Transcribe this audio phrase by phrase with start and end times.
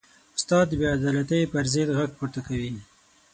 [0.37, 2.71] استاد د بېعدالتۍ پر ضد غږ پورته کوي.